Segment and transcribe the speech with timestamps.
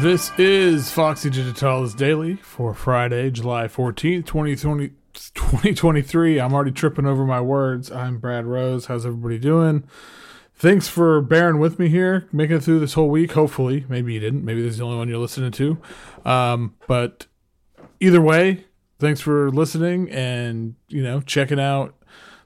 [0.00, 6.40] This is Foxy Digitalis Daily for Friday, July 14th, 2020, 2023.
[6.40, 7.90] I'm already tripping over my words.
[7.90, 8.86] I'm Brad Rose.
[8.86, 9.82] How's everybody doing?
[10.54, 13.32] Thanks for bearing with me here, making it through this whole week.
[13.32, 14.44] Hopefully, maybe you didn't.
[14.44, 15.78] Maybe this is the only one you're listening to.
[16.24, 17.26] Um, but
[17.98, 18.66] either way,
[19.00, 21.96] thanks for listening and, you know, checking out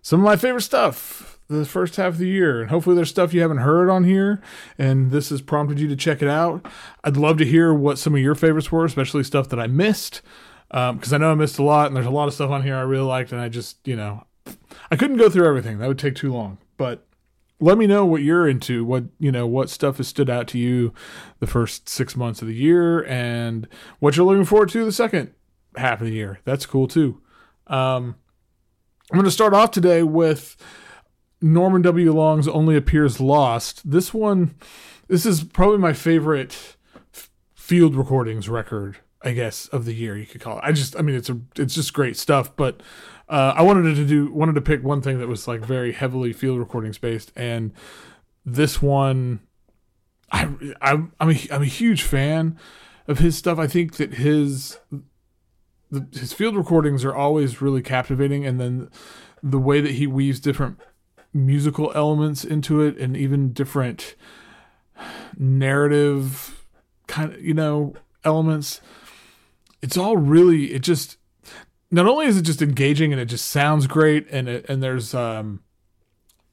[0.00, 2.60] some of my favorite stuff the first half of the year.
[2.60, 4.40] And hopefully there's stuff you haven't heard on here
[4.78, 6.66] and this has prompted you to check it out.
[7.04, 10.22] I'd love to hear what some of your favorites were, especially stuff that I missed.
[10.72, 12.76] because I know I missed a lot and there's a lot of stuff on here
[12.76, 14.24] I really liked and I just, you know,
[14.90, 15.78] I couldn't go through everything.
[15.78, 16.58] That would take too long.
[16.76, 17.06] But
[17.60, 20.58] let me know what you're into, what, you know, what stuff has stood out to
[20.58, 20.92] you
[21.40, 23.68] the first 6 months of the year and
[24.00, 25.32] what you're looking forward to the second
[25.76, 26.40] half of the year.
[26.44, 27.20] That's cool too.
[27.66, 28.16] Um
[29.10, 30.56] I'm going to start off today with
[31.42, 32.12] Norman W.
[32.12, 33.90] Long's Only Appears Lost.
[33.90, 34.54] This one,
[35.08, 36.76] this is probably my favorite
[37.14, 40.16] f- field recordings record, I guess, of the year.
[40.16, 40.64] You could call it.
[40.64, 42.54] I just, I mean, it's a, it's just great stuff.
[42.54, 42.82] But
[43.28, 46.32] uh, I wanted to do, wanted to pick one thing that was like very heavily
[46.32, 47.72] field recordings based, and
[48.44, 49.40] this one,
[50.30, 50.48] I,
[50.80, 52.58] I I'm a, I'm a huge fan
[53.08, 53.58] of his stuff.
[53.58, 54.78] I think that his
[55.90, 58.90] the, his field recordings are always really captivating, and then
[59.42, 60.78] the way that he weaves different
[61.32, 64.14] musical elements into it and even different
[65.36, 66.64] narrative
[67.06, 67.94] kind of you know
[68.24, 68.80] elements.
[69.80, 71.16] It's all really it just
[71.90, 75.14] not only is it just engaging and it just sounds great and it, and there's
[75.14, 75.60] um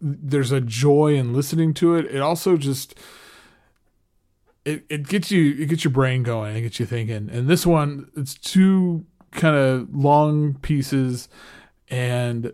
[0.00, 2.94] there's a joy in listening to it it also just
[4.68, 6.54] it, it gets you it gets your brain going.
[6.54, 7.30] It gets you thinking.
[7.30, 11.28] And this one it's two kind of long pieces
[11.88, 12.52] and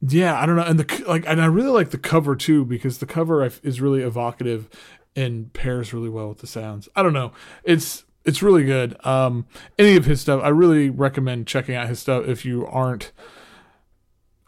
[0.00, 2.98] yeah, I don't know, and the like, and I really like the cover too because
[2.98, 4.68] the cover is really evocative
[5.16, 6.88] and pairs really well with the sounds.
[6.94, 7.32] I don't know,
[7.64, 8.94] it's it's really good.
[9.06, 9.46] Um,
[9.78, 13.12] any of his stuff, I really recommend checking out his stuff if you aren't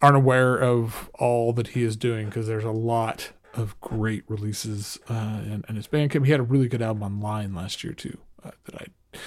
[0.03, 4.99] aren't aware of all that he is doing because there's a lot of great releases
[5.09, 6.25] uh, and, in his Bandcamp.
[6.25, 9.21] He had a really good album online last year too uh, that I'd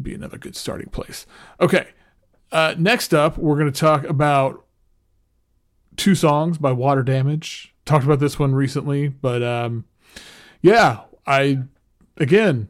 [0.00, 1.26] be another good starting place.
[1.60, 1.88] Okay.
[2.52, 4.63] Uh, next up, we're going to talk about
[5.96, 7.74] two songs by Water Damage.
[7.84, 9.84] Talked about this one recently, but um,
[10.62, 11.64] yeah, I
[12.16, 12.68] again,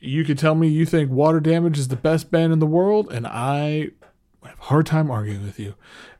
[0.00, 3.12] you could tell me you think Water Damage is the best band in the world,
[3.12, 3.90] and I
[4.44, 5.74] have a hard time arguing with you.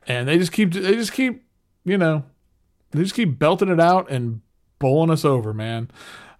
[0.07, 1.43] And they just keep they just keep
[1.85, 2.23] you know
[2.91, 4.41] they just keep belting it out and
[4.79, 5.91] bowling us over, man.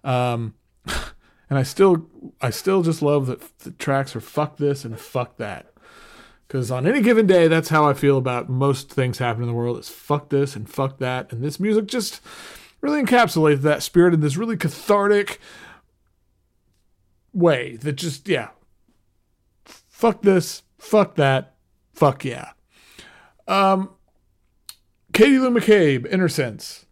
[0.02, 0.54] Um,
[0.86, 2.06] and I still
[2.40, 5.69] I still just love that the tracks are fuck this and fuck that.
[6.50, 9.56] Because on any given day, that's how I feel about most things happening in the
[9.56, 9.78] world.
[9.78, 12.20] Is fuck this and fuck that, and this music just
[12.80, 15.38] really encapsulates that spirit in this really cathartic
[17.32, 17.76] way.
[17.76, 18.48] That just yeah,
[19.64, 21.54] fuck this, fuck that,
[21.94, 22.50] fuck yeah.
[23.46, 23.90] Um,
[25.12, 26.84] Katie Lou McCabe, Inner Sense.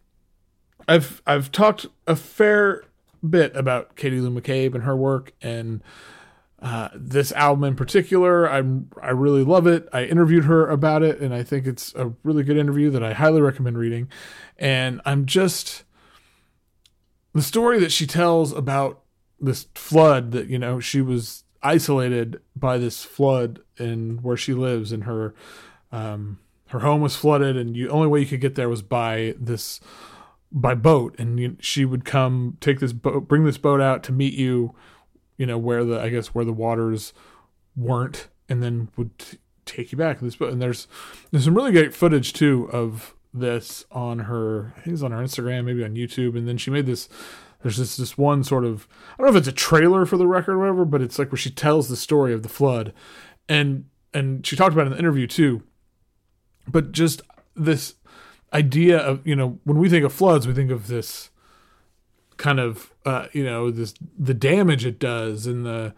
[0.87, 2.83] I've I've talked a fair
[3.29, 5.83] bit about Katie Lou McCabe and her work and
[6.61, 9.87] uh, this album in particular, I'm I really love it.
[9.93, 13.13] I interviewed her about it, and I think it's a really good interview that I
[13.13, 14.09] highly recommend reading.
[14.57, 15.83] And I'm just
[17.33, 19.01] the story that she tells about
[19.39, 24.91] this flood that you know she was isolated by this flood in where she lives,
[24.91, 25.33] and her
[25.93, 29.33] um, her home was flooded, and the only way you could get there was by
[29.39, 29.79] this
[30.51, 34.11] by boat, and you, she would come take this boat, bring this boat out to
[34.11, 34.75] meet you
[35.39, 37.13] you know where the I guess where the waters
[37.75, 40.19] weren't, and then would t- take you back.
[40.19, 40.87] This and there's
[41.31, 44.73] there's some really great footage too of this on her.
[44.77, 47.09] I think it's on her Instagram, maybe on YouTube, and then she made this.
[47.63, 50.27] There's this this one sort of I don't know if it's a trailer for the
[50.27, 52.93] record or whatever, but it's like where she tells the story of the flood,
[53.47, 55.63] and and she talked about in the interview too.
[56.67, 57.21] But just
[57.55, 57.95] this
[58.51, 61.29] idea of you know when we think of floods, we think of this
[62.39, 65.93] kind of uh, you know this the damage it does and the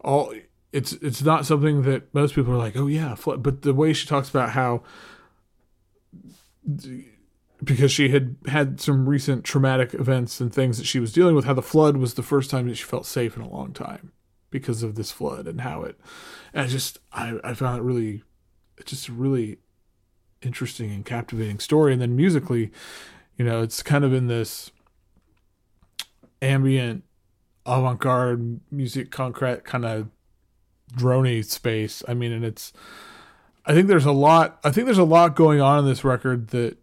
[0.00, 0.34] all
[0.72, 3.92] it's it's not something that most people are like oh yeah flood but the way
[3.92, 4.82] she talks about how
[7.62, 11.44] because she had had some recent traumatic events and things that she was dealing with
[11.44, 14.12] how the flood was the first time that she felt safe in a long time
[14.50, 16.00] because of this flood and how it
[16.54, 18.22] and I just I, I found it really
[18.86, 19.58] just really
[20.40, 21.92] interesting and captivating story.
[21.92, 22.72] And then musically
[23.36, 24.70] you know it's kind of in this
[26.42, 27.04] ambient
[27.64, 30.08] avant-garde musique concrète kind of
[30.94, 32.72] drony space i mean and it's
[33.64, 36.48] i think there's a lot i think there's a lot going on in this record
[36.48, 36.76] that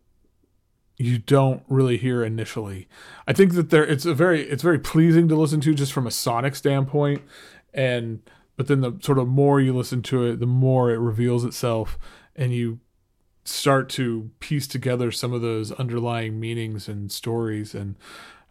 [1.00, 2.88] you don't really hear initially.
[3.26, 6.06] I think that there it's a very it's very pleasing to listen to just from
[6.06, 7.22] a sonic standpoint
[7.74, 8.22] and
[8.58, 11.98] but then the sort of more you listen to it, the more it reveals itself
[12.36, 12.82] and you
[13.46, 17.96] start to piece together some of those underlying meanings and stories and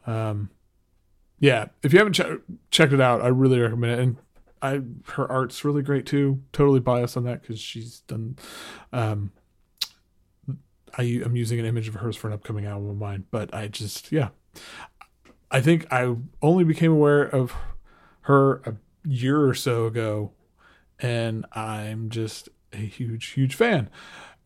[0.06, 0.48] um
[1.40, 4.16] yeah, if you haven't ch- checked it out, I really recommend it and
[4.60, 4.80] I
[5.12, 6.42] her art's really great too.
[6.52, 8.36] Totally biased on that cuz she's done
[8.92, 9.32] um
[10.96, 13.68] I, am using an image of hers for an upcoming album of mine, but I
[13.68, 14.28] just, yeah.
[15.50, 17.54] I think I only became aware of
[18.22, 18.74] her a
[19.06, 20.32] year or so ago,
[20.98, 23.88] and I'm just a huge, huge fan.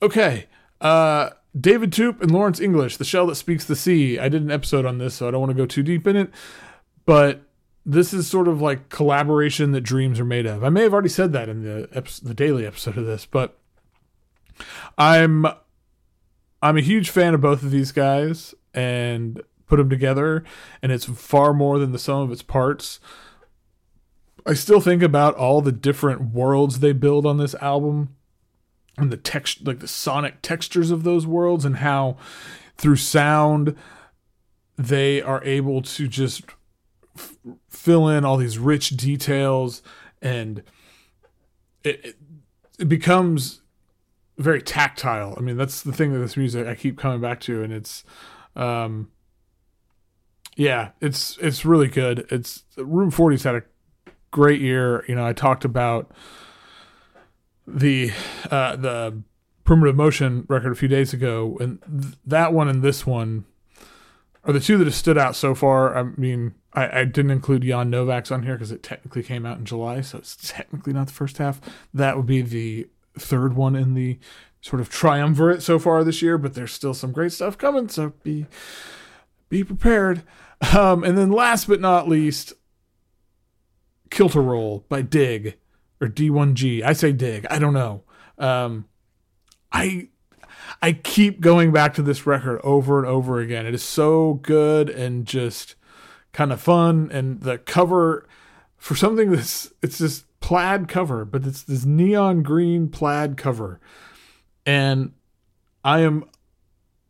[0.01, 0.47] Okay.
[0.81, 4.19] Uh, David Toop and Lawrence English, The Shell That Speaks the Sea.
[4.19, 6.17] I did an episode on this, so I don't want to go too deep in
[6.17, 6.31] it,
[7.05, 7.43] but
[7.85, 10.63] this is sort of like collaboration that dreams are made of.
[10.63, 13.59] I may have already said that in the episode, the daily episode of this, but
[14.97, 15.47] I'm
[16.63, 20.45] I'm a huge fan of both of these guys and put them together,
[20.81, 23.01] and it's far more than the sum of its parts.
[24.47, 28.17] I still think about all the different worlds they build on this album
[28.99, 32.17] and the text like the sonic textures of those worlds and how
[32.77, 33.77] through sound
[34.77, 36.43] they are able to just
[37.17, 37.37] f-
[37.69, 39.83] fill in all these rich details
[40.21, 40.63] and
[41.85, 42.17] it,
[42.79, 43.61] it, becomes
[44.39, 45.35] very tactile.
[45.37, 48.05] I mean, that's the thing that this music I keep coming back to, and it's,
[48.55, 49.11] um,
[50.57, 52.27] yeah, it's it's really good.
[52.31, 53.63] It's Room 40's had a
[54.31, 55.05] great year.
[55.09, 56.11] You know, I talked about
[57.67, 58.13] the
[58.51, 59.23] uh, the
[59.65, 63.45] Primitive Motion record a few days ago, and th- that one and this one
[64.45, 65.97] are the two that have stood out so far.
[65.97, 69.59] I mean, I, I didn't include Jan Novak's on here because it technically came out
[69.59, 71.61] in July, so it's technically not the first half.
[71.95, 74.19] That would be the third one in the
[74.61, 78.13] sort of triumvirate so far this year, but there's still some great stuff coming, so
[78.23, 78.47] be
[79.49, 80.23] be prepared.
[80.77, 82.55] Um, and then last but not least,
[84.11, 85.59] Kilter Roll by Dig
[86.01, 86.83] or D1G.
[86.83, 87.47] I say Dig.
[87.51, 88.05] I don't know.
[88.39, 88.87] Um,
[89.73, 90.09] I
[90.83, 93.67] I keep going back to this record over and over again.
[93.67, 95.77] It is so good and just
[96.33, 98.27] kind of fun, and the cover
[98.77, 103.81] for something that's it's this plaid cover, but it's this neon green plaid cover.
[104.67, 105.13] And
[105.85, 106.25] I am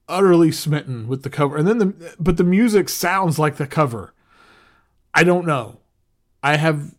[0.08, 1.56] utterly smitten with the cover.
[1.56, 4.12] And then the but the music sounds like the cover.
[5.14, 5.80] I don't know.
[6.42, 6.94] I have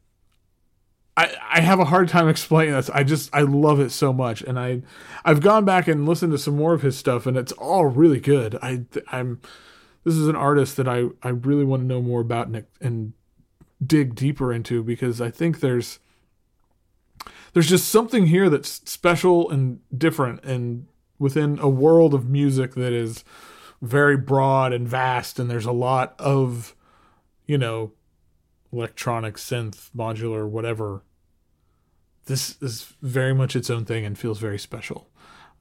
[1.16, 2.90] I, I have a hard time explaining this.
[2.90, 4.82] I just I love it so much, and I
[5.24, 8.20] I've gone back and listened to some more of his stuff, and it's all really
[8.20, 8.58] good.
[8.62, 9.40] I I'm
[10.04, 13.14] this is an artist that I I really want to know more about and and
[13.86, 16.00] dig deeper into because I think there's
[17.54, 20.88] there's just something here that's special and different and
[21.20, 23.24] within a world of music that is
[23.82, 26.76] very broad and vast and there's a lot of
[27.46, 27.92] you know
[28.74, 31.04] electronic synth modular whatever
[32.26, 35.10] this is very much its own thing and feels very special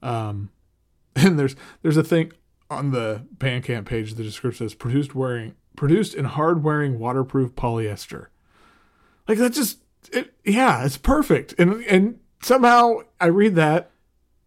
[0.01, 0.49] um
[1.15, 2.31] and there's there's a thing
[2.69, 8.27] on the bandcamp page the description says produced wearing produced in hard wearing waterproof polyester
[9.27, 9.79] like that just
[10.11, 11.55] it, yeah, it's perfect.
[11.57, 13.91] And and somehow I read that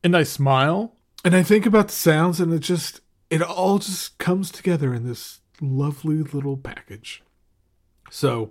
[0.05, 0.95] and I smile
[1.25, 5.07] and I think about the sounds and it just it all just comes together in
[5.07, 7.23] this lovely little package.
[8.11, 8.51] So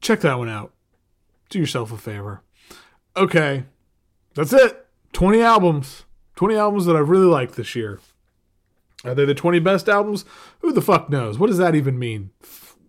[0.00, 0.72] check that one out.
[1.48, 2.42] Do yourself a favor.
[3.16, 3.64] Okay.
[4.34, 4.86] That's it.
[5.12, 6.04] 20 albums.
[6.36, 8.00] 20 albums that I've really liked this year.
[9.04, 10.24] Are they the 20 best albums?
[10.60, 11.38] Who the fuck knows?
[11.38, 12.30] What does that even mean?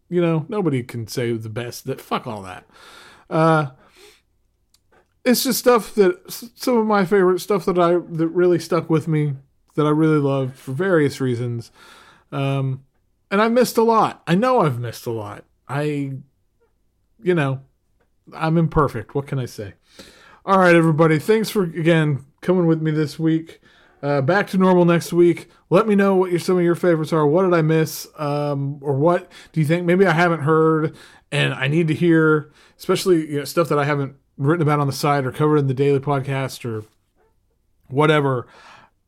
[0.09, 1.85] You know, nobody can say the best.
[1.85, 2.65] That fuck all that.
[3.29, 3.67] Uh,
[5.23, 6.19] it's just stuff that
[6.55, 9.35] some of my favorite stuff that I that really stuck with me
[9.75, 11.71] that I really loved for various reasons.
[12.31, 12.83] Um,
[13.31, 14.21] and I missed a lot.
[14.27, 15.45] I know I've missed a lot.
[15.67, 16.11] I,
[17.23, 17.61] you know,
[18.33, 19.15] I'm imperfect.
[19.15, 19.73] What can I say?
[20.45, 21.17] All right, everybody.
[21.17, 23.61] Thanks for again coming with me this week.
[24.03, 25.49] Uh, back to normal next week.
[25.69, 27.25] Let me know what your, some of your favorites are.
[27.25, 28.07] What did I miss?
[28.17, 30.95] Um, or what do you think maybe I haven't heard
[31.31, 34.87] and I need to hear, especially you know, stuff that I haven't written about on
[34.87, 36.83] the site or covered in the daily podcast or
[37.87, 38.47] whatever.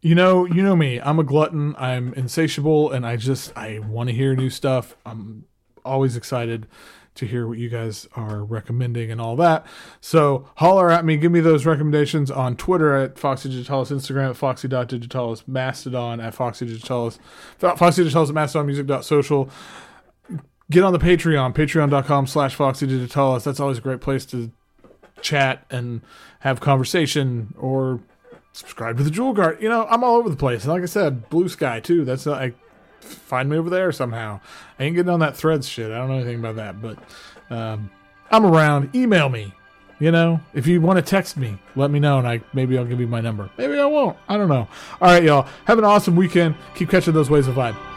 [0.04, 1.00] You know, you know me.
[1.00, 1.76] I'm a glutton.
[1.78, 4.98] I'm insatiable, and I just I want to hear new stuff.
[5.06, 5.46] I'm
[5.86, 6.68] always excited
[7.16, 9.66] to hear what you guys are recommending and all that.
[10.02, 14.36] So holler at me, give me those recommendations on Twitter at Foxy Digitalis, Instagram at
[14.36, 17.18] Foxy.digitalis, Mastodon at Foxy Digitalis,
[17.60, 19.50] Foxy Digitalis at MastodonMusic.social.
[20.70, 23.46] Get on the Patreon, patreon.com slash Foxy Digitalis.
[23.46, 24.52] That's always a great place to
[25.22, 26.02] chat and
[26.42, 28.02] have conversation or
[28.54, 29.62] subscribe to the Jewel Guard.
[29.62, 30.64] You know, I'm all over the place.
[30.64, 32.06] And like I said, Bluesky too.
[32.06, 32.54] That's uh, I
[33.02, 34.40] find me over there somehow.
[34.80, 35.92] I ain't getting on that threads shit.
[35.92, 36.98] I don't know anything about that, but
[37.50, 37.92] um,
[38.32, 38.96] I'm around.
[38.96, 39.54] Email me.
[40.00, 42.86] You know, if you want to text me, let me know, and I maybe I'll
[42.86, 43.50] give you my number.
[43.58, 44.18] Maybe I won't.
[44.28, 44.68] I don't know.
[45.00, 45.48] All right, y'all.
[45.66, 46.56] Have an awesome weekend.
[46.76, 47.93] Keep catching those waves of vibe.